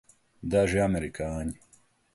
[0.55, 1.57] Daži amerikāņi.